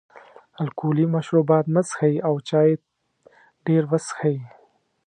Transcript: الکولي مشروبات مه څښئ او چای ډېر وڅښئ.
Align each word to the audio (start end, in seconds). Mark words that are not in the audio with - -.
الکولي 0.63 1.05
مشروبات 1.15 1.65
مه 1.73 1.81
څښئ 1.87 2.15
او 2.27 2.35
چای 2.49 2.69
ډېر 3.65 3.83
وڅښئ. 3.89 4.37